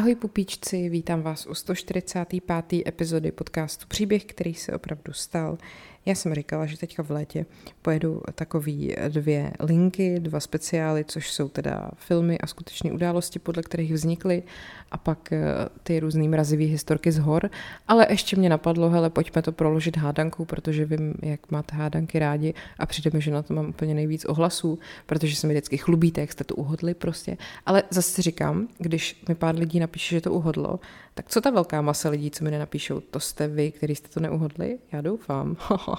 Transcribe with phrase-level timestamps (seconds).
[0.00, 2.72] Ahoj pupíčci, vítám vás u 145.
[2.86, 5.58] epizody podcastu Příběh, který se opravdu stal.
[6.06, 7.46] Já jsem říkala, že teďka v létě
[7.82, 13.92] pojedu takový dvě linky, dva speciály, což jsou teda filmy a skutečné události, podle kterých
[13.92, 14.42] vznikly,
[14.90, 15.44] a pak eh,
[15.82, 17.50] ty různý mrazivý historky z hor.
[17.88, 22.54] Ale ještě mě napadlo, hele, pojďme to proložit hádankou, protože vím, jak máte hádanky rádi
[22.78, 26.20] a přijde mi, že na to mám úplně nejvíc ohlasů, protože se mi vždycky chlubíte,
[26.20, 27.36] jak jste to uhodli prostě.
[27.66, 30.80] Ale zase říkám, když mi pár lidí napíše, že to uhodlo,
[31.14, 34.20] tak co ta velká masa lidí, co mi nenapíšou, to jste vy, který jste to
[34.20, 34.78] neuhodli?
[34.92, 35.56] Já doufám.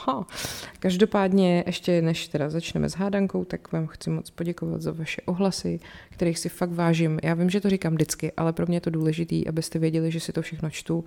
[0.79, 5.79] Každopádně, ještě než teda začneme s hádankou, tak vám chci moc poděkovat za vaše ohlasy,
[6.09, 7.19] kterých si fakt vážím.
[7.23, 10.19] Já vím, že to říkám vždycky, ale pro mě je to důležité, abyste věděli, že
[10.19, 11.05] si to všechno čtu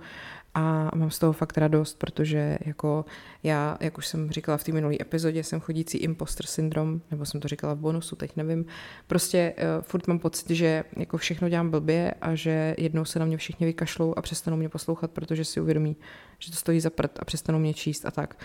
[0.55, 3.05] a mám z toho fakt radost, protože jako
[3.43, 7.41] já, jak už jsem říkala v té minulé epizodě, jsem chodící imposter syndrom, nebo jsem
[7.41, 8.65] to říkala v bonusu, teď nevím.
[9.07, 13.25] Prostě uh, furt mám pocit, že jako všechno dělám blbě a že jednou se na
[13.25, 15.95] mě všichni vykašlou a přestanou mě poslouchat, protože si uvědomí,
[16.39, 18.35] že to stojí za prd a přestanou mě číst a tak.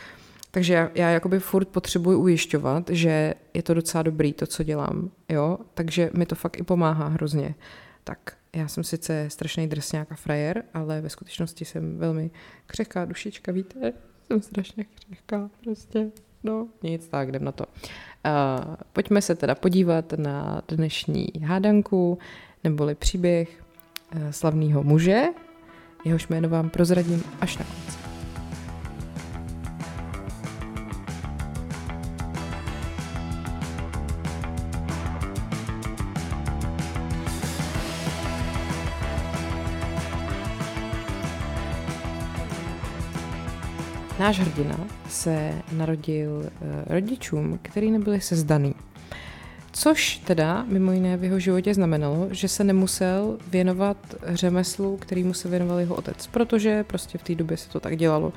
[0.51, 5.11] Takže já, já jakoby furt potřebuji ujišťovat, že je to docela dobrý to, co dělám,
[5.29, 7.55] jo, takže mi to fakt i pomáhá hrozně.
[8.05, 12.31] Tak já jsem sice strašný drsňák a frajer, ale ve skutečnosti jsem velmi
[12.67, 13.93] křehká dušička, víte?
[14.27, 16.11] Jsem strašně křehká, prostě.
[16.45, 17.65] No, nic, tak jdem na to.
[17.67, 22.19] Uh, pojďme se teda podívat na dnešní hádanku,
[22.65, 23.63] neboli příběh
[24.15, 25.25] uh, slavného muže,
[26.05, 28.10] jehož jméno vám prozradím až na konci.
[44.21, 48.75] Náš hrdina se narodil eh, rodičům, který nebyli sezdaný.
[49.73, 53.97] Což teda mimo jiné v jeho životě znamenalo, že se nemusel věnovat
[54.27, 58.33] řemeslu, kterýmu se věnoval jeho otec, protože prostě v té době se to tak dělalo,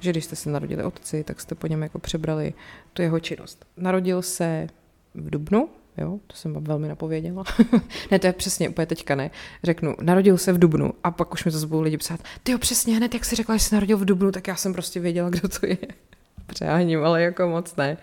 [0.00, 2.54] že když jste se narodili otci, tak jste po něm jako přebrali
[2.92, 3.64] tu jeho činnost.
[3.76, 4.66] Narodil se
[5.14, 5.68] v Dubnu
[6.00, 7.44] Jo, to jsem vám velmi napověděla.
[8.10, 9.30] ne, to je přesně úplně teďka ne.
[9.64, 12.58] Řeknu, narodil se v Dubnu a pak už mi to budou lidi psát, ty jo,
[12.58, 15.30] přesně hned, jak jsi řekla, že jsi narodil v Dubnu, tak já jsem prostě věděla,
[15.30, 15.78] kdo to je.
[16.46, 17.96] Přeháním, ale jako moc ne.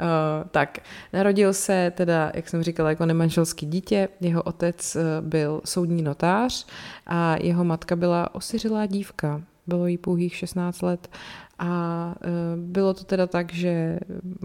[0.00, 0.78] Uh, tak,
[1.12, 4.08] narodil se teda, jak jsem říkala, jako nemanželský dítě.
[4.20, 6.66] Jeho otec uh, byl soudní notář
[7.06, 9.42] a jeho matka byla osiřelá dívka.
[9.66, 11.10] Bylo jí pouhých 16 let.
[11.58, 13.98] A e, bylo to teda tak, že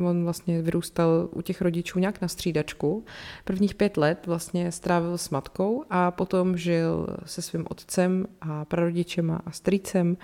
[0.05, 3.05] on vlastně vyrůstal u těch rodičů nějak na střídačku.
[3.43, 9.41] Prvních pět let vlastně strávil s matkou a potom žil se svým otcem a prarodičema
[9.45, 10.17] a strýcem.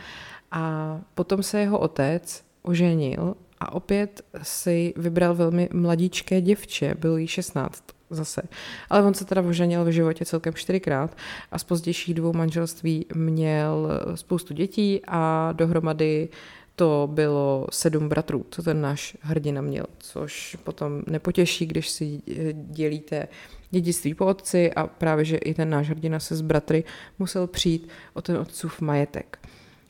[0.52, 7.28] A potom se jeho otec oženil a opět si vybral velmi mladíčké děvče, bylo jí
[7.28, 8.42] 16 zase.
[8.90, 11.18] Ale on se teda oženil v životě celkem čtyřikrát
[11.52, 16.30] a z pozdějších dvou manželství měl spoustu dětí a dohromady
[16.76, 22.22] to bylo sedm bratrů, co ten náš hrdina měl, což potom nepotěší, když si
[22.54, 23.28] dělíte
[23.72, 26.84] dědictví po otci a právě, že i ten náš hrdina se s bratry
[27.20, 29.40] musel přijít o ten otcův majetek.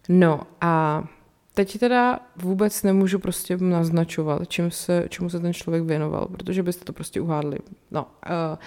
[0.09, 1.03] No a
[1.55, 6.85] teď teda vůbec nemůžu prostě naznačovat, čím se, čemu se ten člověk věnoval, protože byste
[6.85, 7.57] to prostě uhádli.
[7.91, 8.57] No, uh,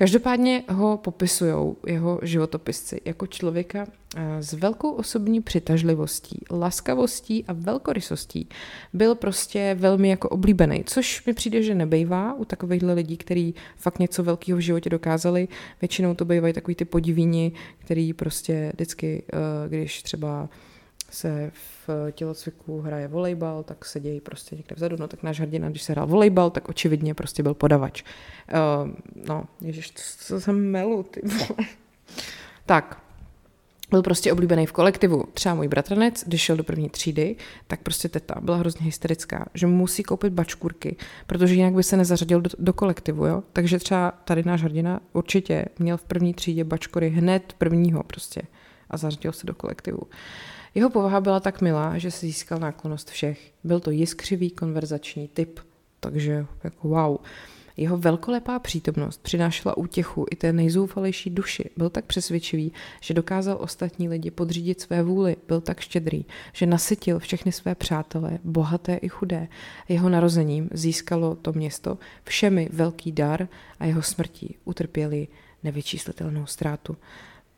[0.00, 3.86] Každopádně ho popisují jeho životopisci jako člověka
[4.16, 8.48] eh, s velkou osobní přitažlivostí, laskavostí a velkorysostí.
[8.92, 13.98] Byl prostě velmi jako oblíbený, což mi přijde, že nebejvá u takovýchhle lidí, kteří fakt
[13.98, 15.48] něco velkého v životě dokázali.
[15.80, 20.48] Většinou to bývají takový ty podivíni, který prostě vždycky, eh, když třeba
[21.10, 24.96] se v tělocviku hraje volejbal, tak se dějí prostě někde vzadu.
[25.00, 28.02] No tak náš hrdina, když se hrál volejbal, tak očividně prostě byl podavač.
[28.52, 28.90] Uh,
[29.26, 31.68] no, ježiš, co jsem melu, ty vole.
[32.66, 33.02] Tak,
[33.90, 35.24] byl prostě oblíbený v kolektivu.
[35.34, 39.66] Třeba můj bratranec, když šel do první třídy, tak prostě teta byla hrozně hysterická, že
[39.66, 40.96] musí koupit bačkurky,
[41.26, 43.42] protože jinak by se nezařadil do, do kolektivu, jo.
[43.52, 48.42] Takže třeba tady náš hrdina určitě měl v první třídě bačkory hned prvního prostě
[48.90, 50.00] a zařadil se do kolektivu.
[50.74, 53.52] Jeho povaha byla tak milá, že si získal náklonost všech.
[53.64, 55.60] Byl to jiskřivý konverzační typ,
[56.00, 57.16] takže jako wow.
[57.76, 61.70] Jeho velkolepá přítomnost přinášela útěchu i té nejzoufalejší duši.
[61.76, 65.36] Byl tak přesvědčivý, že dokázal ostatní lidi podřídit své vůli.
[65.48, 69.48] Byl tak štědrý, že nasytil všechny své přátelé, bohaté i chudé.
[69.88, 73.48] Jeho narozením získalo to město všemi velký dar
[73.78, 75.28] a jeho smrtí utrpěli
[75.62, 76.96] nevyčíslitelnou ztrátu.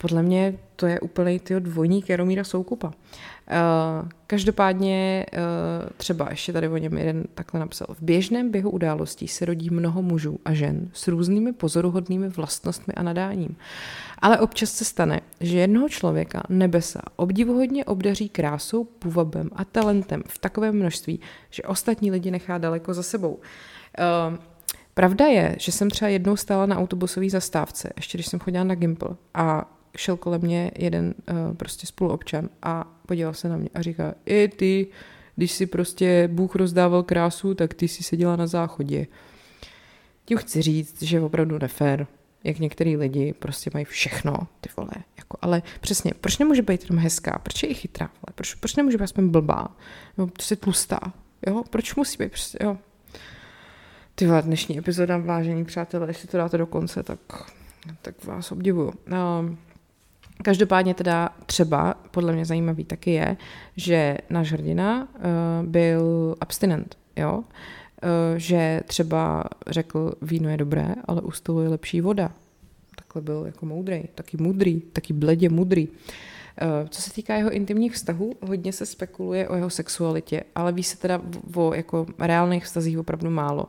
[0.03, 2.87] Podle mě to je úplný tyho dvojník Jaromíra Soukupa.
[2.87, 7.87] Uh, každopádně uh, třeba ještě tady o něm jeden takhle napsal.
[7.91, 13.03] V běžném běhu událostí se rodí mnoho mužů a žen s různými pozoruhodnými vlastnostmi a
[13.03, 13.57] nadáním.
[14.19, 20.39] Ale občas se stane, že jednoho člověka nebesa obdivuhodně obdaří krásou, půvabem a talentem v
[20.39, 21.21] takovém množství,
[21.51, 23.35] že ostatní lidi nechá daleko za sebou.
[23.35, 24.37] Uh,
[24.95, 28.75] Pravda je, že jsem třeba jednou stála na autobusové zastávce, ještě když jsem chodila na
[28.75, 33.83] Gimple a šel kolem mě jeden uh, prostě spoluobčan a podíval se na mě a
[33.83, 34.87] říká, i ty,
[35.37, 39.07] když si prostě Bůh rozdával krásu, tak ty si seděla na záchodě.
[40.25, 42.07] Tím chci říct, že je opravdu nefér,
[42.45, 47.03] jak některý lidi prostě mají všechno, ty vole, jako, ale přesně, proč nemůže být jenom
[47.03, 48.33] hezká, proč je i chytrá, vole?
[48.35, 49.77] Proč, proč nemůže být aspoň blbá,
[50.19, 51.01] nebo prostě tlustá,
[51.47, 52.79] jo, proč musí být prostě, jo.
[54.15, 57.19] Ty vole, dnešní epizoda, vážení přátelé, jestli to dáte do konce, tak,
[58.03, 58.93] tak vás obdivuju.
[59.41, 59.59] Um,
[60.43, 63.37] Každopádně teda třeba, podle mě zajímavý taky je,
[63.77, 67.39] že náš hrdina uh, byl abstinent, jo?
[67.39, 67.45] Uh,
[68.37, 72.33] že třeba řekl, víno je dobré, ale u stolu je lepší voda.
[72.97, 75.89] Takhle byl jako moudrý, taky mudrý, taky bledě mudrý.
[75.89, 80.83] Uh, co se týká jeho intimních vztahů, hodně se spekuluje o jeho sexualitě, ale ví
[80.83, 81.21] se teda
[81.55, 83.69] o jako reálných vztazích opravdu málo.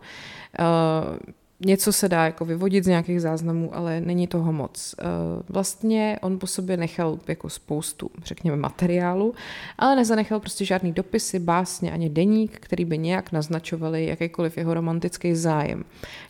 [1.65, 4.95] Něco se dá jako vyvodit z nějakých záznamů, ale není toho moc.
[4.99, 5.03] Eh,
[5.49, 9.33] vlastně on po sobě nechal jako spoustu, řekněme, materiálu,
[9.77, 15.35] ale nezanechal prostě žádný dopisy, básně ani deník, který by nějak naznačovali jakýkoliv jeho romantický
[15.35, 15.83] zájem.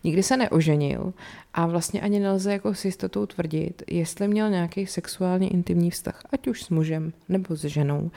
[0.04, 1.14] Nikdy se neoženil
[1.54, 6.48] a vlastně ani nelze jako s jistotou tvrdit, jestli měl nějaký sexuálně intimní vztah, ať
[6.48, 8.12] už s mužem nebo s ženou.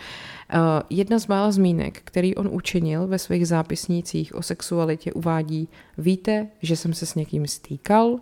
[0.51, 0.59] Eh,
[0.91, 6.77] jedna z mála zmínek, který on učinil ve svých zápisnících o sexualitě, uvádí, víte, že
[6.77, 8.19] jsem se s někým stýkal,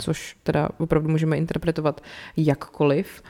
[0.00, 2.00] což teda opravdu můžeme interpretovat
[2.36, 3.22] jakkoliv.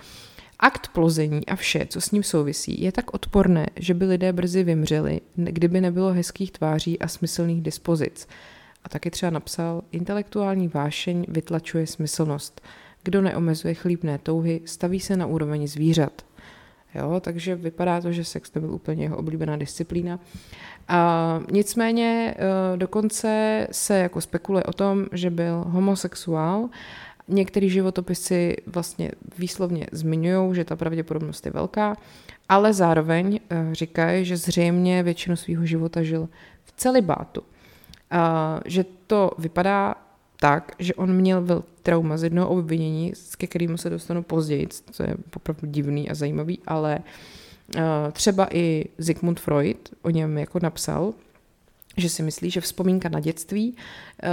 [0.58, 4.64] Akt plození a vše, co s ním souvisí, je tak odporné, že by lidé brzy
[4.64, 8.28] vymřeli, kdyby nebylo hezkých tváří a smyslných dispozic.
[8.84, 12.60] A taky třeba napsal, intelektuální vášeň vytlačuje smyslnost.
[13.02, 16.25] Kdo neomezuje chlíbné touhy, staví se na úroveň zvířat.
[16.94, 20.20] Jo, takže vypadá to, že sex nebyl úplně jeho oblíbená disciplína.
[20.88, 26.69] A nicméně e, dokonce se jako spekuluje o tom, že byl homosexuál.
[27.29, 31.96] Některý životopisy vlastně výslovně zmiňují, že ta pravděpodobnost je velká,
[32.49, 36.29] ale zároveň e, říkají, že zřejmě většinu svého života žil
[36.64, 37.43] v celibátu.
[38.11, 39.94] A že to vypadá
[40.40, 45.02] tak, že on měl velký trauma z jednoho obvinění, ke kterému se dostanu později, co
[45.02, 46.98] je opravdu divný a zajímavý, ale
[47.76, 47.82] uh,
[48.12, 51.14] třeba i Sigmund Freud o něm jako napsal,
[51.96, 53.76] že si myslí, že vzpomínka na dětství,
[54.22, 54.28] eh,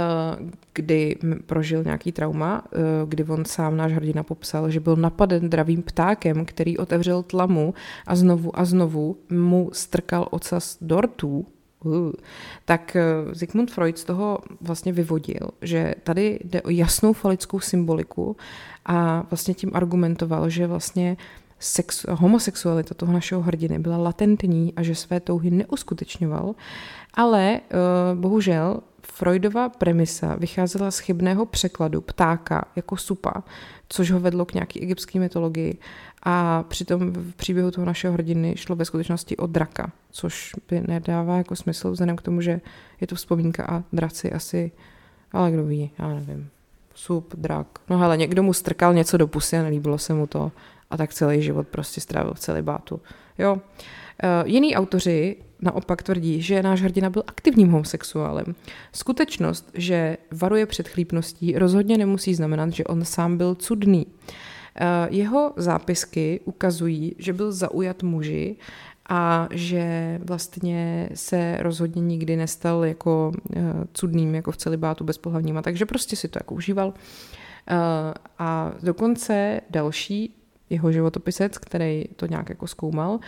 [0.74, 1.16] kdy
[1.46, 6.44] prožil nějaký trauma, eh, kdy on sám náš hrdina popsal, že byl napaden dravým ptákem,
[6.44, 7.74] který otevřel tlamu
[8.06, 11.46] a znovu a znovu mu strkal ocas dortů,
[11.84, 12.12] uh,
[12.64, 18.36] tak eh, Sigmund Freud z toho vlastně vyvodil, že tady jde o jasnou falickou symboliku
[18.86, 21.16] a vlastně tím argumentoval, že vlastně
[21.62, 26.54] sex, homosexualita toho našeho hrdiny byla latentní a že své touhy neuskutečňoval,
[27.14, 33.42] ale uh, bohužel Freudova premisa vycházela z chybného překladu ptáka jako supa,
[33.88, 35.78] což ho vedlo k nějaký egyptské mytologii
[36.22, 41.36] a přitom v příběhu toho našeho hrdiny šlo ve skutečnosti o draka, což by nedává
[41.36, 42.60] jako smysl vzhledem k tomu, že
[43.00, 44.72] je to vzpomínka a draci asi,
[45.32, 46.48] ale kdo ví, já nevím.
[46.94, 47.66] Sup, drak.
[47.90, 50.52] No hele, někdo mu strkal něco do pusy a nelíbilo se mu to
[50.92, 53.00] a tak celý život prostě strávil v celibátu.
[53.38, 53.52] Jo.
[53.54, 53.60] Uh,
[54.44, 58.54] jiní autoři naopak tvrdí, že náš hrdina byl aktivním homosexuálem.
[58.92, 64.06] Skutečnost, že varuje před chlípností, rozhodně nemusí znamenat, že on sám byl cudný.
[64.76, 68.56] Eh, jeho zápisky ukazují, že byl zaujat muži
[69.08, 75.86] a že vlastně se rozhodně nikdy nestal jako eh, cudným, jako v celibátu bezpohlavním, takže
[75.86, 76.94] prostě si to jako užíval.
[77.68, 77.74] Eh,
[78.38, 80.41] a dokonce další
[80.72, 83.18] jeho životopisec, který to nějak jako zkoumal,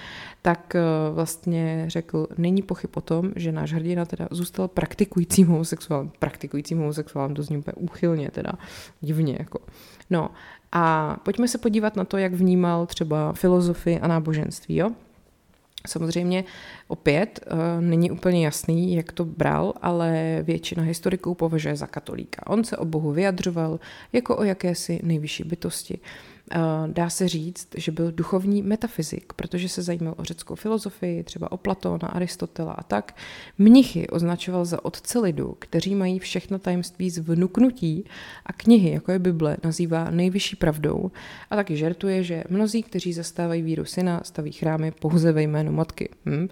[0.42, 0.76] tak
[1.12, 6.10] vlastně řekl, není pochyb o tom, že náš hrdina teda zůstal praktikujícím homosexuálem.
[6.18, 8.52] Praktikujícím homosexuálem, to zní úplně úchylně, teda
[9.00, 9.58] divně jako.
[10.10, 10.30] No
[10.72, 14.76] a pojďme se podívat na to, jak vnímal třeba filozofii a náboženství.
[14.76, 14.90] Jo?
[15.86, 16.44] Samozřejmě
[16.88, 22.46] opět uh, není úplně jasný, jak to bral, ale většina historiků považuje za katolíka.
[22.46, 23.80] On se o Bohu vyjadřoval
[24.12, 25.98] jako o jakési nejvyšší bytosti.
[26.86, 31.56] Dá se říct, že byl duchovní metafyzik, protože se zajímal o řeckou filozofii, třeba o
[31.56, 33.16] Platona, Aristotela a tak.
[33.58, 38.04] Mnichy označoval za otce lidu, kteří mají všechna tajemství z vnuknutí
[38.46, 41.10] a knihy, jako je Bible, nazývá nejvyšší pravdou
[41.50, 46.08] a taky žertuje, že mnozí, kteří zastávají víru syna, staví chrámy pouze ve jménu matky.
[46.26, 46.48] Hm?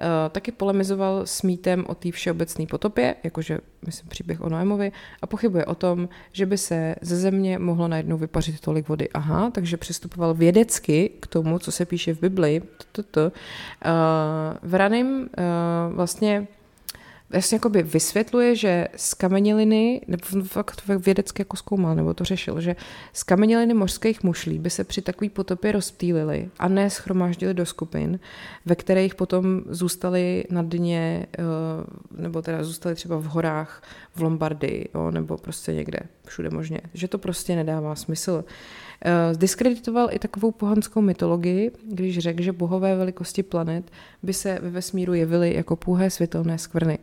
[0.00, 5.26] Eh, taky polemizoval s mýtem o té všeobecné potopě, jakože myslím příběh o Noémovi, a
[5.26, 9.08] pochybuje o tom, že by se ze země mohlo najednou vypařit tolik vody.
[9.14, 12.62] Aha, takže přistupoval vědecky k tomu, co se píše v Biblii.
[12.98, 13.30] Eh,
[14.62, 15.42] v raném eh,
[15.94, 16.46] vlastně
[17.30, 18.88] vlastně jakoby vysvětluje, že
[20.08, 22.76] nebo fakt vědecky jako zkoumal, nebo to řešil, že
[23.12, 28.20] z kameniliny mořských mušlí by se při takové potopě rozptýlily a ne schromáždily do skupin,
[28.66, 31.42] ve kterých potom zůstaly na dně, eh,
[32.22, 33.82] nebo teda zůstaly třeba v horách
[34.14, 36.80] v Lombardii, jo, nebo prostě někde, všude možně.
[36.94, 38.44] Že to prostě nedává smysl.
[39.04, 43.90] Eh, zdiskreditoval i takovou pohanskou mytologii, když řekl, že bohové velikosti planet
[44.22, 46.98] by se ve vesmíru jevily jako pouhé světelné skvrny.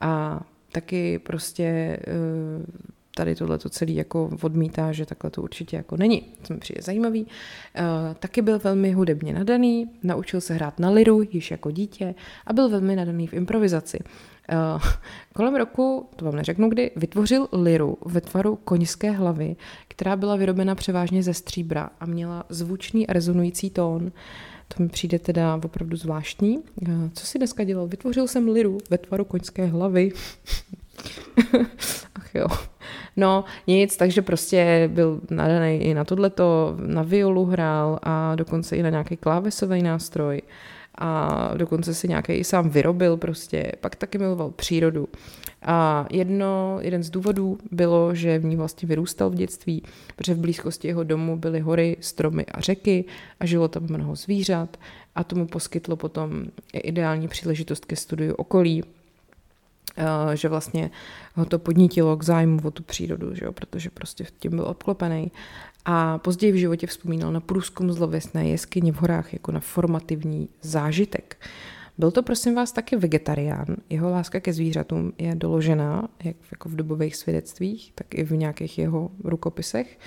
[0.00, 0.40] A
[0.72, 6.22] taky prostě eh, tady tohle to celý jako odmítá, že takhle to určitě jako není.
[6.48, 7.26] To mi přijde zajímavý.
[7.74, 7.82] Eh,
[8.18, 12.14] taky byl velmi hudebně nadaný, naučil se hrát na liru již jako dítě
[12.46, 13.98] a byl velmi nadaný v improvizaci.
[14.52, 14.82] Uh,
[15.34, 19.56] kolem roku, to vám neřeknu kdy, vytvořil liru ve tvaru koňské hlavy,
[19.88, 24.12] která byla vyrobena převážně ze stříbra a měla zvučný a rezonující tón.
[24.76, 26.58] To mi přijde teda opravdu zvláštní.
[26.58, 27.86] Uh, co si dneska dělal?
[27.86, 30.12] Vytvořil jsem liru ve tvaru koňské hlavy.
[32.14, 32.46] Ach jo.
[33.16, 38.82] No nic, takže prostě byl nadaný i na tohleto, na violu hrál a dokonce i
[38.82, 40.42] na nějaký klávesový nástroj
[40.98, 45.08] a dokonce si nějaký sám vyrobil prostě, pak taky miloval přírodu.
[45.62, 49.82] A jedno, jeden z důvodů bylo, že v ní vlastně vyrůstal v dětství,
[50.16, 53.04] protože v blízkosti jeho domu byly hory, stromy a řeky
[53.40, 54.76] a žilo tam mnoho zvířat
[55.14, 58.84] a tomu poskytlo potom ideální příležitost ke studiu okolí,
[59.96, 60.90] eh, že vlastně
[61.34, 65.32] ho to podnítilo k zájmu o tu přírodu, že jo, protože prostě tím byl obklopený
[65.88, 71.36] a později v životě vzpomínal na průzkum zlověstné jeskyně v horách jako na formativní zážitek.
[71.98, 73.66] Byl to prosím vás taky vegetarián.
[73.90, 78.78] Jeho láska ke zvířatům je doložená, jak jako v dobových svědectvích, tak i v nějakých
[78.78, 79.98] jeho rukopisech.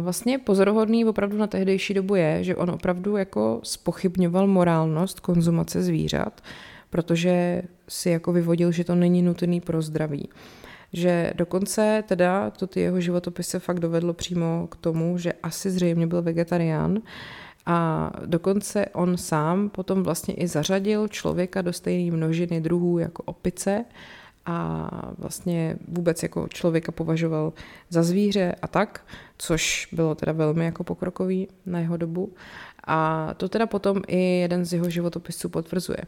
[0.00, 6.40] Vlastně pozoruhodný opravdu na tehdejší dobu je, že on opravdu jako spochybňoval morálnost konzumace zvířat,
[6.90, 10.28] protože si jako vyvodil, že to není nutný pro zdraví
[10.92, 16.06] že dokonce teda to ty jeho životopisy fakt dovedlo přímo k tomu, že asi zřejmě
[16.06, 16.98] byl vegetarián
[17.66, 23.84] a dokonce on sám potom vlastně i zařadil člověka do stejné množiny druhů jako opice
[24.46, 27.52] a vlastně vůbec jako člověka považoval
[27.90, 29.04] za zvíře a tak,
[29.38, 32.32] což bylo teda velmi jako pokrokový na jeho dobu.
[32.84, 35.98] A to teda potom i jeden z jeho životopisů potvrzuje.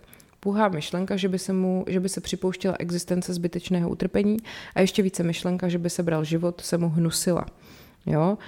[0.41, 4.37] Půhá myšlenka, že by, se mu, že by se připouštěla existence zbytečného utrpení
[4.75, 7.47] a ještě více myšlenka, že by se bral život, se mu hnusila.
[8.07, 8.39] Jo?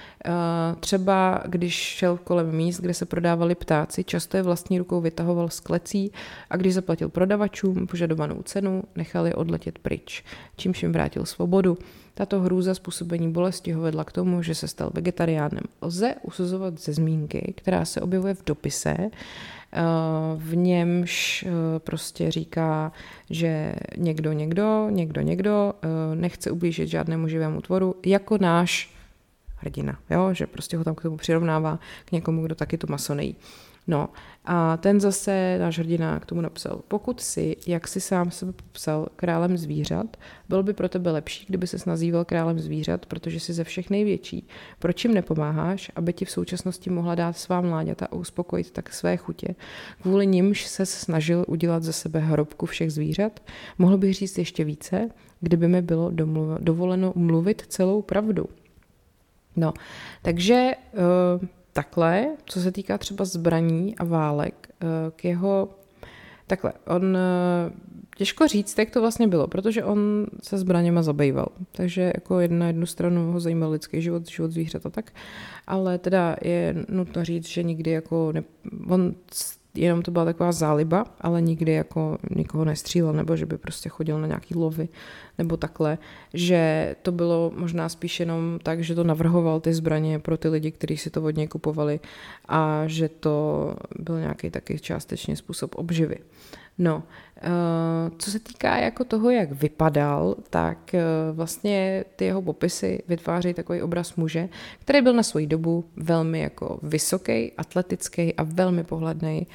[0.79, 5.59] Třeba když šel kolem míst, kde se prodávali ptáci, často je vlastní rukou vytahoval z
[5.59, 6.11] klecí
[6.49, 10.23] a když zaplatil prodavačům požadovanou cenu, nechal je odletět pryč,
[10.55, 11.77] čímž jim vrátil svobodu.
[12.13, 15.63] Tato hrůza způsobení bolesti ho vedla k tomu, že se stal vegetariánem.
[15.81, 18.97] Lze usuzovat ze zmínky, která se objevuje v dopise,
[20.37, 22.91] v němž eh, prostě říká,
[23.29, 28.93] že někdo, někdo, někdo, někdo eh, nechce ublížit žádnému živému tvoru, jako náš
[29.63, 30.33] hrdina, jo?
[30.33, 33.35] že prostě ho tam k tomu přirovnává k někomu, kdo taky to maso nejí.
[33.87, 34.09] No
[34.45, 39.07] a ten zase, náš hrdina, k tomu napsal, pokud si, jak si sám sebe popsal,
[39.15, 40.17] králem zvířat,
[40.49, 44.47] bylo by pro tebe lepší, kdyby se nazýval králem zvířat, protože jsi ze všech největší.
[44.79, 49.17] Proč jim nepomáháš, aby ti v současnosti mohla dát svá mláďata a uspokojit tak své
[49.17, 49.55] chutě?
[50.01, 53.39] Kvůli nimž se snažil udělat ze sebe hrobku všech zvířat?
[53.77, 55.09] Mohl bych říct ještě více,
[55.41, 58.45] kdyby mi bylo domluv- dovoleno mluvit celou pravdu.
[59.55, 59.73] No,
[60.21, 65.69] takže uh, takhle, co se týká třeba zbraní a válek, uh, k jeho
[66.47, 67.17] Takhle, on
[68.15, 71.47] těžko říct, jak to vlastně bylo, protože on se zbraněma zabýval.
[71.71, 75.11] Takže jako na jednu stranu ho zajímal lidský život, život zvířat a tak,
[75.67, 78.43] ale teda je nutno říct, že nikdy jako ne,
[78.87, 79.13] on
[79.75, 84.21] jenom to byla taková záliba, ale nikdy jako nikoho nestřílel, nebo že by prostě chodil
[84.21, 84.87] na nějaký lovy,
[85.37, 85.97] nebo takhle,
[86.33, 90.71] že to bylo možná spíš jenom tak, že to navrhoval ty zbraně pro ty lidi,
[90.71, 91.99] kteří si to od něj kupovali
[92.47, 96.17] a že to byl nějaký taky částečně způsob obživy.
[96.77, 97.03] No,
[97.45, 101.01] Eh, co se týká jako toho, jak vypadal, tak eh,
[101.31, 104.49] vlastně ty jeho popisy vytvářejí takový obraz muže,
[104.79, 109.47] který byl na svoji dobu velmi jako vysoký, atletický a velmi pohledný.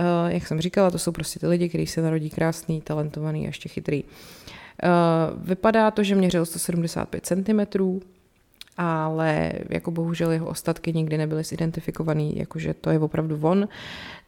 [0.00, 0.04] Eh,
[0.34, 3.68] jak jsem říkala, to jsou prostě ty lidi, kteří se narodí krásný, talentovaný a ještě
[3.68, 4.04] chytrý.
[5.36, 8.00] Vypadá to, že měřil 175 cm,
[8.76, 13.68] ale jako bohužel jeho ostatky nikdy nebyly zidentifikovaný, jakože to je opravdu on.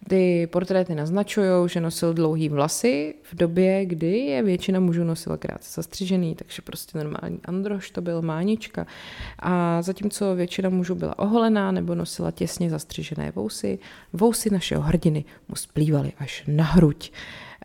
[0.09, 5.73] Ty portréty naznačují, že nosil dlouhý vlasy v době, kdy je většina mužů nosila krátce
[5.75, 8.87] zastřižený, takže prostě normální androš to byl mánička.
[9.39, 13.79] A zatímco většina mužů byla oholená nebo nosila těsně zastřižené vousy,
[14.13, 17.13] vousy našeho hrdiny mu splývaly až na hruď.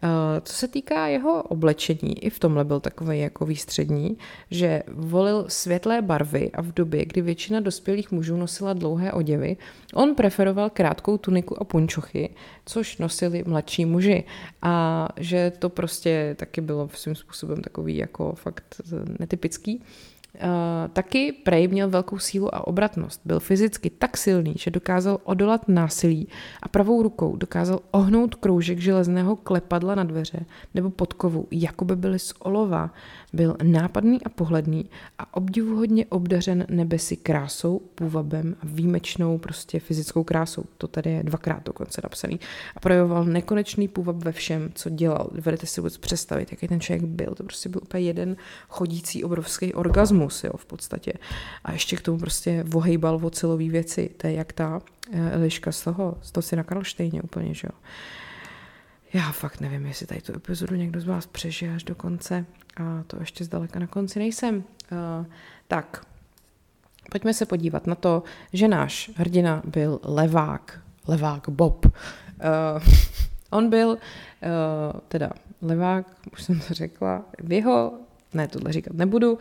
[0.04, 4.18] Eh, co se týká jeho oblečení, i v tomhle byl takový jako výstřední,
[4.52, 9.58] že volil světlé barvy a v době, kdy většina dospělých mužů nosila dlouhé oděvy,
[9.94, 12.30] on preferoval krátkou tuniku a punčochy,
[12.66, 14.24] což nosili mladší muži.
[14.62, 18.82] A že to prostě taky bylo svým způsobem takový jako fakt
[19.20, 19.82] netypický.
[20.36, 23.22] Uh, taky Prej měl velkou sílu a obratnost.
[23.26, 26.28] Byl fyzicky tak silný, že dokázal odolat násilí
[26.62, 32.20] a pravou rukou dokázal ohnout kroužek železného klepadla na dveře nebo podkovu, jako by byly
[32.20, 32.94] z olova.
[33.34, 40.64] Byl nápadný a pohledný a obdivuhodně obdařen nebesi krásou, půvabem a výjimečnou prostě fyzickou krásou.
[40.78, 42.40] To tady je dvakrát dokonce napsaný.
[42.76, 45.30] A projevoval nekonečný půvab ve všem, co dělal.
[45.32, 47.36] Dovedete si vůbec představit, jaký ten člověk byl.
[47.36, 48.36] To prostě byl úplně jeden
[48.70, 51.14] chodící obrovský orgasmus, jo, v podstatě.
[51.64, 54.10] A ještě k tomu prostě vohejbal ocelový věci.
[54.18, 57.68] To je jak ta eh, Eliška z toho, z toho si na Karlštejně úplně, že
[57.72, 57.80] jo.
[59.14, 62.46] Já fakt nevím, jestli tady tu epizodu někdo z vás přežije až do konce.
[62.78, 64.56] A to ještě zdaleka na konci nejsem.
[64.56, 65.26] Uh,
[65.68, 66.06] tak,
[67.12, 71.86] pojďme se podívat na to, že náš hrdina byl levák, levák Bob.
[71.86, 71.92] Uh,
[73.50, 73.98] on byl uh,
[75.08, 75.30] teda
[75.62, 77.94] levák, už jsem to řekla, v jeho,
[78.34, 79.40] ne, tohle říkat nebudu, uh,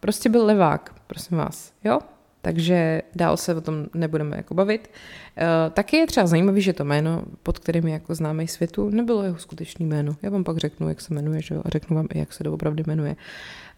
[0.00, 1.98] prostě byl levák, prosím vás, jo?
[2.46, 4.90] takže dál se o tom nebudeme jako bavit.
[5.38, 9.22] E, taky je třeba zajímavý, že to jméno, pod kterým je jako známý světu, nebylo
[9.22, 10.16] jeho skutečný jméno.
[10.22, 11.62] Já vám pak řeknu, jak se jmenuje, že jo?
[11.64, 13.16] a řeknu vám i, jak se doopravdy jmenuje.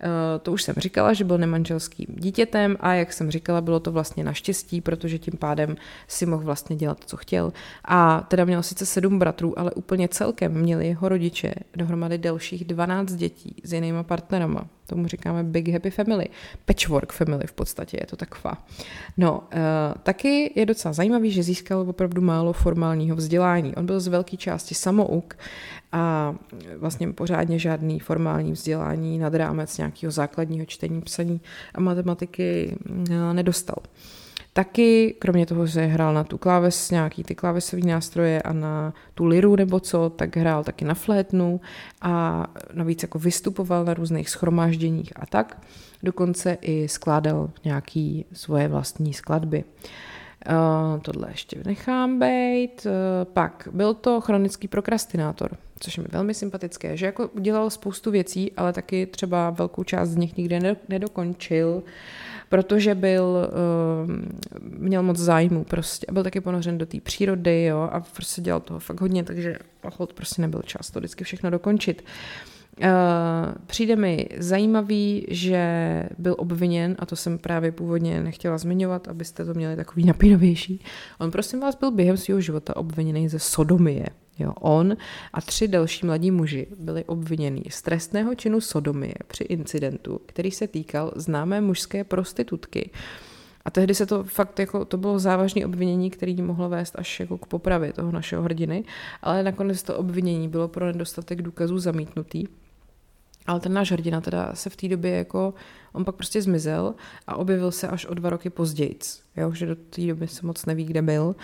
[0.00, 3.92] Eh, to už jsem říkala, že byl nemanželským dítětem a jak jsem říkala, bylo to
[3.92, 5.76] vlastně naštěstí, protože tím pádem
[6.08, 7.52] si mohl vlastně dělat, co chtěl.
[7.84, 13.12] A teda měl sice sedm bratrů, ale úplně celkem měli jeho rodiče dohromady delších 12
[13.12, 14.68] dětí s jinýma partnerama.
[14.86, 16.28] Tomu říkáme Big Happy Family.
[16.64, 18.66] Patchwork Family v podstatě, je to taková.
[19.16, 19.40] No, uh,
[20.02, 23.74] taky je docela zajímavý, že získal opravdu málo formálního vzdělání.
[23.76, 25.36] On byl z velké části samouk
[25.92, 26.34] a
[26.76, 31.40] vlastně pořádně žádný formální vzdělání nad rámec nějakého základního čtení, psaní
[31.74, 32.76] a matematiky
[33.10, 33.76] eh, nedostal.
[34.52, 39.24] Taky, kromě toho, že hrál na tu kláves, nějaký ty klávesové nástroje a na tu
[39.24, 41.60] liru nebo co, tak hrál taky na flétnu
[42.02, 45.62] a navíc jako vystupoval na různých schromážděních a tak.
[46.02, 49.64] Dokonce i skládal nějaký svoje vlastní skladby.
[50.48, 52.86] Uh, tohle ještě nechám být.
[52.86, 58.10] Uh, pak byl to chronický prokrastinátor což je mi velmi sympatické, že jako udělal spoustu
[58.10, 61.82] věcí, ale taky třeba velkou část z nich nikdy nedokončil,
[62.48, 63.48] protože byl,
[64.04, 64.12] uh,
[64.78, 68.60] měl moc zájmu prostě a byl taky ponořen do té přírody, jo, a prostě dělal
[68.60, 69.58] toho fakt hodně, takže
[69.96, 72.04] hold prostě nebyl čas to vždycky všechno dokončit.
[72.82, 72.86] Uh,
[73.66, 75.62] přijde mi zajímavý, že
[76.18, 80.80] byl obviněn, a to jsem právě původně nechtěla zmiňovat, abyste to měli takový napínavější.
[81.18, 84.06] On prosím vás byl během svého života obviněný ze sodomie.
[84.38, 84.96] Jo, on
[85.32, 90.68] a tři další mladí muži byli obviněni z trestného činu sodomie při incidentu, který se
[90.68, 92.90] týkal známé mužské prostitutky.
[93.64, 97.38] A tehdy se to fakt jako, to bylo závažné obvinění, který mohlo vést až jako
[97.38, 98.84] k popravě toho našeho hrdiny,
[99.22, 102.44] ale nakonec to obvinění bylo pro nedostatek důkazů zamítnutý.
[103.46, 105.54] Ale ten náš hrdina teda se v té době jako,
[105.92, 106.94] on pak prostě zmizel
[107.26, 108.98] a objevil se až o dva roky později,
[109.36, 111.36] jo, že do té doby se moc neví, kde byl.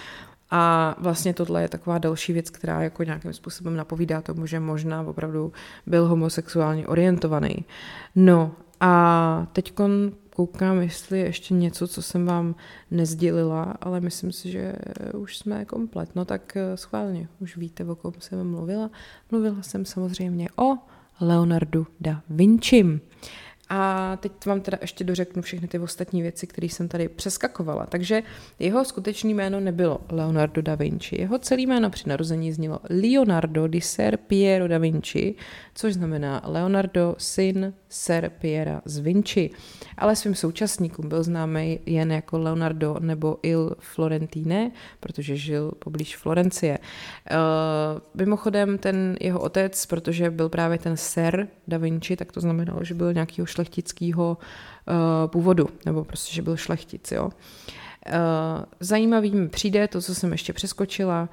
[0.50, 5.02] A vlastně tohle je taková další věc, která jako nějakým způsobem napovídá tomu, že možná
[5.02, 5.52] opravdu
[5.86, 7.64] byl homosexuálně orientovaný.
[8.14, 9.72] No a teď
[10.30, 12.54] koukám, jestli je ještě něco, co jsem vám
[12.90, 14.72] nezdělila, ale myslím si, že
[15.14, 16.16] už jsme komplet.
[16.16, 18.90] No tak eh, schválně, už víte, o kom jsem mluvila.
[19.30, 20.76] Mluvila jsem samozřejmě o
[21.20, 23.00] Leonardu da Vinci.
[23.68, 27.86] A teď vám teda ještě dořeknu všechny ty ostatní věci, které jsem tady přeskakovala.
[27.86, 28.22] Takže
[28.58, 31.20] jeho skutečné jméno nebylo Leonardo da Vinci.
[31.20, 35.34] Jeho celé jméno při narození znělo Leonardo di Ser Piero da Vinci,
[35.74, 39.50] což znamená Leonardo, syn Ser Piera z Vinci.
[39.98, 46.78] Ale svým současníkům byl známý jen jako Leonardo nebo Il Florentine, protože žil poblíž Florencie.
[46.78, 47.36] Uh,
[48.14, 52.94] mimochodem ten jeho otec, protože byl právě ten Ser da Vinci, tak to znamenalo, že
[52.94, 57.24] byl nějakého šlechtického uh, původu, nebo prostě, že byl šlechtic, jo.
[57.24, 57.30] Uh,
[58.80, 61.28] zajímavý mi přijde to, co jsem ještě přeskočila,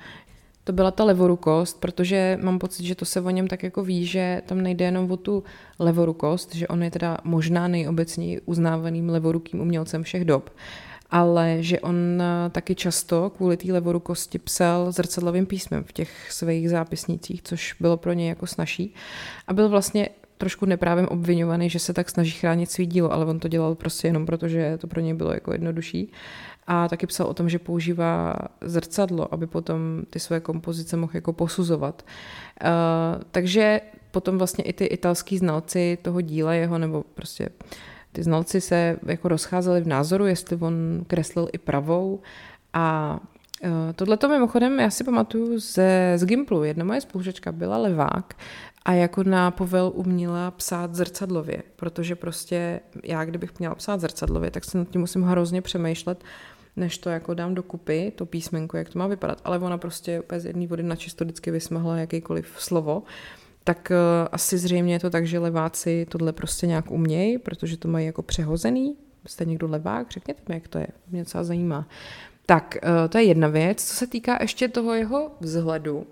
[0.63, 4.05] to byla ta levorukost, protože mám pocit, že to se o něm tak jako ví,
[4.05, 5.43] že tam nejde jenom o tu
[5.79, 10.49] levorukost, že on je teda možná nejobecněji uznávaným levorukým umělcem všech dob,
[11.09, 17.41] ale že on taky často kvůli té levorukosti psal zrcadlovým písmem v těch svých zápisnících,
[17.43, 18.93] což bylo pro něj jako snažší
[19.47, 20.09] a byl vlastně
[20.41, 24.07] trošku neprávem obvinovaný, že se tak snaží chránit svý dílo, ale on to dělal prostě
[24.07, 26.11] jenom proto, že to pro něj bylo jako jednodušší.
[26.67, 31.33] A taky psal o tom, že používá zrcadlo, aby potom ty své kompozice mohl jako
[31.33, 32.01] posuzovat.
[32.01, 37.49] Uh, takže potom vlastně i ty italský znalci toho díla jeho, nebo prostě
[38.11, 42.19] ty znalci se jako rozcházeli v názoru, jestli on kreslil i pravou
[42.73, 43.19] a
[43.95, 46.63] Tohle to mimochodem, já si pamatuju ze, z Gimplu.
[46.63, 48.33] Jedna moje spolužečka byla levák
[48.85, 54.65] a jako na povel uměla psát zrcadlově, protože prostě já, kdybych měla psát zrcadlově, tak
[54.65, 56.23] se nad tím musím hrozně přemýšlet,
[56.75, 59.41] než to jako dám dokupy, to písmenko, jak to má vypadat.
[59.43, 63.03] Ale ona prostě úplně z jedné vody na čisto vždycky vysmahla jakýkoliv slovo.
[63.63, 67.87] Tak uh, asi zřejmě je to tak, že leváci tohle prostě nějak umějí, protože to
[67.87, 68.95] mají jako přehozený.
[69.27, 70.11] Jste někdo levák?
[70.11, 70.87] Řekněte mi, jak to je.
[71.11, 71.87] Mě docela zajímá.
[72.51, 73.83] Tak eh, to je jedna věc.
[73.83, 76.07] Co se týká ještě toho jeho vzhledu,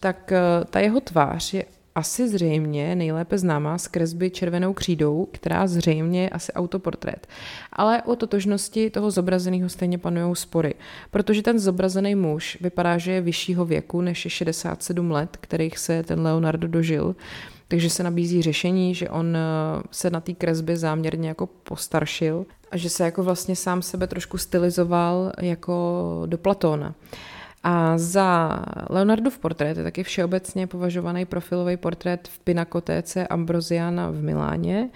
[0.00, 5.66] tak eh, ta jeho tvář je asi zřejmě nejlépe známá z kresby červenou křídou, která
[5.66, 7.26] zřejmě je asi autoportrét.
[7.72, 10.74] Ale o totožnosti toho zobrazeného stejně panují spory,
[11.10, 16.02] protože ten zobrazený muž vypadá, že je vyššího věku než je 67 let, kterých se
[16.02, 17.16] ten Leonardo dožil.
[17.68, 19.40] Takže se nabízí řešení, že on eh,
[19.90, 24.38] se na té kresbě záměrně jako postaršil a že se jako vlastně sám sebe trošku
[24.38, 26.94] stylizoval jako do Platóna.
[27.64, 28.58] A za
[28.90, 34.88] Leonardův portrét je taky všeobecně považovaný profilový portrét v Pinakotéce Ambrosiana v Miláně,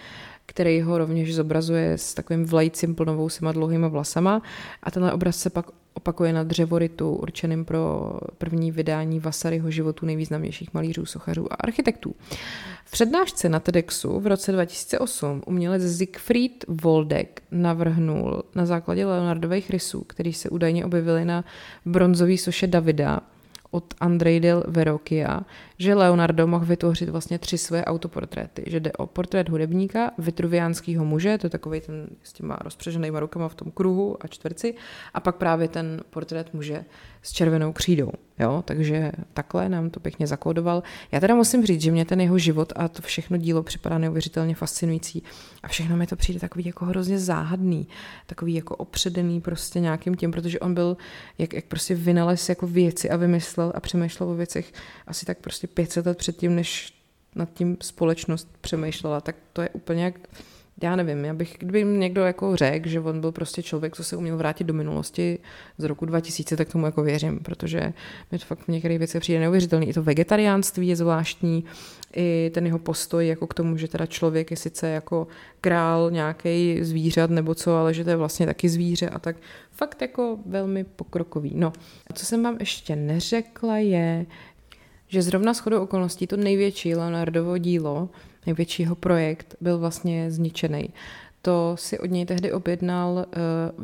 [0.58, 4.42] který ho rovněž zobrazuje s takovým vlajícím plnovousima dlouhýma vlasama
[4.82, 10.74] a tenhle obraz se pak opakuje na dřevoritu určeným pro první vydání Vasaryho životu nejvýznamnějších
[10.74, 12.14] malířů, sochařů a architektů.
[12.84, 20.04] V přednášce na TEDxu v roce 2008 umělec Siegfried Woldek navrhnul na základě Leonardových rysů,
[20.06, 21.44] který se údajně objevily na
[21.84, 23.20] bronzové soše Davida,
[23.70, 25.40] od Andrej del Verrocchia,
[25.78, 28.64] že Leonardo mohl vytvořit vlastně tři své autoportréty.
[28.66, 33.48] Že jde o portrét hudebníka, vitruviánského muže, to je takový ten s těma rozpřeženýma rukama
[33.48, 34.74] v tom kruhu a čtverci,
[35.14, 36.84] a pak právě ten portrét muže
[37.22, 38.12] s červenou křídou.
[38.40, 38.62] Jo?
[38.66, 40.82] Takže takhle nám to pěkně zakódoval.
[41.12, 44.54] Já teda musím říct, že mě ten jeho život a to všechno dílo připadá neuvěřitelně
[44.54, 45.22] fascinující
[45.62, 47.88] a všechno mi to přijde takový jako hrozně záhadný,
[48.26, 50.96] takový jako opředený prostě nějakým tím, protože on byl,
[51.38, 54.72] jak, jak prostě vynalez jako věci a vymyslel a přemýšlel o věcech
[55.06, 56.94] asi tak prostě 500 let předtím, než
[57.34, 60.14] nad tím společnost přemýšlela, tak to je úplně jak
[60.82, 64.16] já nevím, já bych, kdyby někdo jako řekl, že on byl prostě člověk, co se
[64.16, 65.38] uměl vrátit do minulosti
[65.78, 67.92] z roku 2000, tak tomu jako věřím, protože
[68.32, 69.88] mi to fakt v některých věcech přijde neuvěřitelný.
[69.88, 71.64] I to vegetariánství je zvláštní,
[72.16, 75.26] i ten jeho postoj jako k tomu, že teda člověk je sice jako
[75.60, 79.36] král nějaký zvířat nebo co, ale že to je vlastně taky zvíře a tak
[79.70, 81.52] fakt jako velmi pokrokový.
[81.54, 81.72] No,
[82.10, 84.26] a co jsem vám ještě neřekla je,
[85.08, 88.08] že zrovna shodou okolností to největší Leonardovo dílo
[88.46, 90.90] největší jeho projekt byl vlastně zničený.
[91.42, 93.24] To si od něj tehdy objednal uh,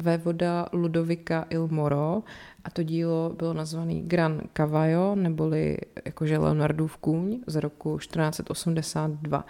[0.03, 2.23] vévoda Ludovika Il Moro
[2.65, 9.47] a to dílo bylo nazvané Gran Cavallo, neboli jakože Leonardův kůň z roku 1482.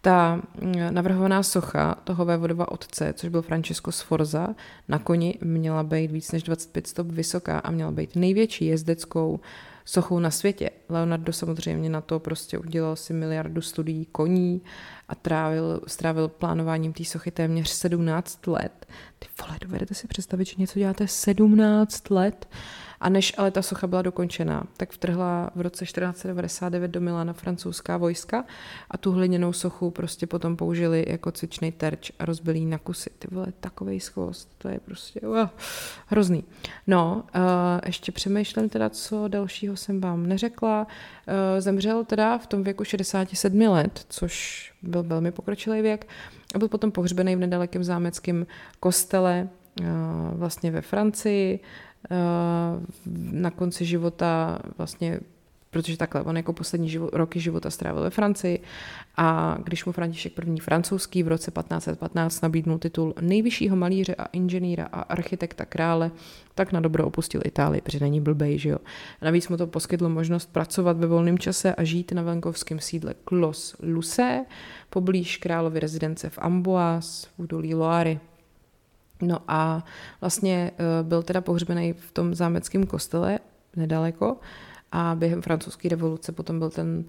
[0.00, 4.54] Ta mm, navrhovaná socha toho vévodova otce, což byl Francesco Sforza,
[4.88, 9.40] na koni měla být víc než 25 stop vysoká a měla být největší jezdeckou
[9.88, 10.70] sochou na světě.
[10.88, 14.62] Leonardo samozřejmě na to prostě udělal si miliardu studií koní
[15.08, 18.86] a trávil, strávil plánováním té sochy téměř 17 let.
[19.18, 22.48] Ty vole, dovedete si představit, že něco děláte 17 let?
[23.00, 27.96] A než ale ta socha byla dokončená, tak vtrhla v roce 1499 do Milána francouzská
[27.96, 28.44] vojska
[28.90, 33.10] a tu hliněnou sochu prostě potom použili jako cvičný terč a rozbili na kusy.
[33.18, 35.48] Ty vole, takovej schvost, to je prostě uh,
[36.06, 36.44] hrozný.
[36.86, 37.42] No, uh,
[37.86, 40.86] ještě přemýšlím teda, co dalšího jsem vám neřekla.
[40.86, 46.08] Uh, zemřel teda v tom věku 67 let, což byl velmi pokročilý věk
[46.54, 48.46] a byl potom pohřbený v nedalekém zámeckém
[48.80, 49.48] kostele
[49.80, 49.86] uh,
[50.32, 51.60] vlastně ve Francii.
[52.10, 52.82] Uh,
[53.32, 55.20] na konci života vlastně
[55.70, 58.60] protože takhle, on jako poslední život, roky života strávil ve Francii
[59.16, 60.60] a když mu František I.
[60.60, 66.10] francouzský v roce 1515 nabídnul titul nejvyššího malíře a inženýra a architekta krále,
[66.54, 68.78] tak na dobro opustil Itálii, protože není blbej, že jo.
[69.22, 73.76] Navíc mu to poskytlo možnost pracovat ve volném čase a žít na venkovském sídle Clos
[73.82, 74.44] Luce,
[74.90, 78.20] poblíž královy rezidence v Amboise v údolí Loary.
[79.22, 79.84] No a
[80.20, 83.38] vlastně eh, byl teda pohřbený v tom zámeckém kostele
[83.76, 84.36] nedaleko
[84.92, 87.04] a během francouzské revoluce potom byl ten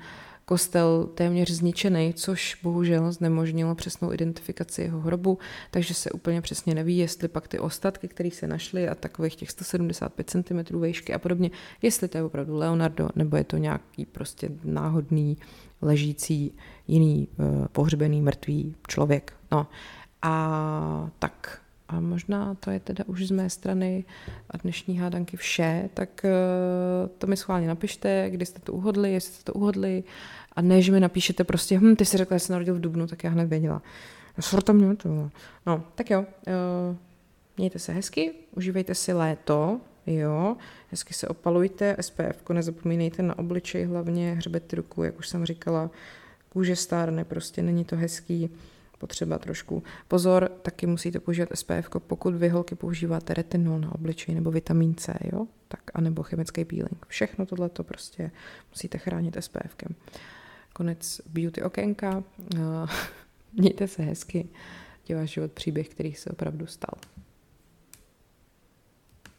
[0.50, 5.38] kostel téměř zničený, což bohužel znemožnilo přesnou identifikaci jeho hrobu,
[5.72, 9.52] takže se úplně přesně neví, jestli pak ty ostatky, které se našly a takových těch
[9.52, 14.50] 175 cm výšky a podobně, jestli to je opravdu Leonardo, nebo je to nějaký prostě
[14.64, 15.38] náhodný,
[15.82, 16.54] ležící,
[16.88, 19.34] jiný uh, pohřbený, mrtvý člověk.
[19.52, 19.68] No
[20.22, 24.06] a tak a možná to je teda už z mé strany
[24.50, 26.30] a dnešní hádanky vše, tak eh,
[27.18, 30.04] to mi schválně napište, kdy jste to uhodli, jestli jste to uhodli.
[30.54, 33.08] A ne, že mi napíšete prostě, hm, ty jsi řekla, že jsi narodil v Dubnu,
[33.08, 33.82] tak já hned věděla.
[34.40, 35.30] Sorta mě to.
[35.66, 36.96] No, tak jo, uh,
[37.58, 40.58] mějte se hezky, užívejte si léto, jo,
[40.92, 45.90] hezky se opalujte, SPF, nezapomínejte na obličej hlavně, hřbet ruku, jak už jsem říkala,
[46.50, 48.50] kůže stárne, prostě není to hezký
[49.00, 49.84] potřeba trošku.
[50.08, 55.14] Pozor, taky musíte používat SPF, pokud vy holky používáte retinol na obličej nebo vitamin C,
[55.34, 55.48] jo?
[55.68, 57.06] Tak, anebo chemický peeling.
[57.08, 58.32] Všechno tohle to prostě
[58.72, 59.96] musíte chránit SPFkem.
[60.74, 62.24] Konec beauty okénka.
[63.54, 64.50] Mějte se hezky.
[65.08, 66.94] Je váš život příběh, který se opravdu stal.